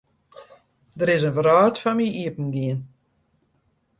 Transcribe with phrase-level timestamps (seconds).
[0.99, 2.79] Der is in wrâld foar my iepengien.